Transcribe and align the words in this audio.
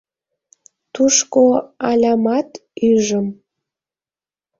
Тушко 0.93 1.45
Алямат 1.89 2.49
ӱжым. 2.91 3.27